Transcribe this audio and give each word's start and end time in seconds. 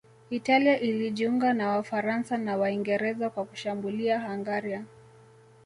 Italia 0.29 0.79
ilijiunga 0.79 1.53
na 1.53 1.69
Wafaransa 1.69 2.37
na 2.37 2.57
Waingereza 2.57 3.29
kwa 3.29 3.45
kushambulia 3.45 4.19
Hungaria 4.21 4.85